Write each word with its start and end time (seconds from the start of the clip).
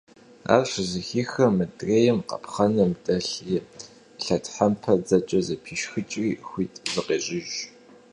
Ар 0.55 0.63
щызэхихым, 0.71 1.53
мыдрейм 1.57 2.19
къапхъэным 2.29 2.91
дэлъ 3.03 3.37
и 3.55 3.57
лъэтхьэмпэр 4.23 4.99
дзэкӀэ 5.03 5.39
пешхыкӀыжри, 5.63 6.31
хуит 6.47 6.73
зыкъещӀыж. 6.93 7.49